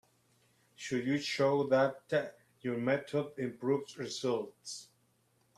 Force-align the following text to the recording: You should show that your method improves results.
You 0.89 1.19
should 1.19 1.23
show 1.23 1.67
that 1.67 2.33
your 2.61 2.77
method 2.79 3.33
improves 3.37 3.99
results. 3.99 4.87